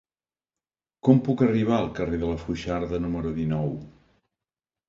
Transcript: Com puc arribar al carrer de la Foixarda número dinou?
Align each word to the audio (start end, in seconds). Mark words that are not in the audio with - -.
Com 1.07 1.19
puc 1.27 1.43
arribar 1.49 1.77
al 1.81 1.91
carrer 1.99 2.21
de 2.23 2.31
la 2.31 2.39
Foixarda 2.47 3.03
número 3.05 3.35
dinou? 3.39 3.73